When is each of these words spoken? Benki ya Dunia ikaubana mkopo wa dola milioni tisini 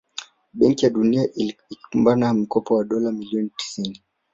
Benki 0.53 0.85
ya 0.85 0.89
Dunia 0.91 1.29
ikaubana 1.69 2.33
mkopo 2.33 2.75
wa 2.75 2.83
dola 2.83 3.11
milioni 3.11 3.49
tisini 3.57 4.01